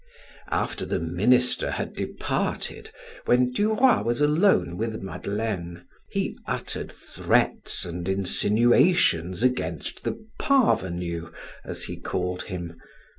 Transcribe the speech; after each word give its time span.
After 0.49 0.83
the 0.83 0.97
minister 0.97 1.69
had 1.69 1.93
departed, 1.95 2.89
when 3.25 3.51
Du 3.51 3.73
Roy 3.73 4.01
was 4.01 4.19
alone 4.19 4.75
with 4.75 5.03
Madeleine, 5.03 5.85
he 6.09 6.35
uttered 6.47 6.91
threats 6.91 7.85
and 7.85 8.09
insinuations 8.09 9.43
against 9.43 10.01
the 10.03 10.17
"parvenu," 10.39 11.31
as 11.63 11.83
he 11.83 11.97
called 11.99 12.41
him. 12.45 12.77